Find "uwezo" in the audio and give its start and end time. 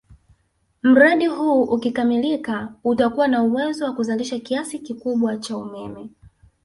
3.43-3.85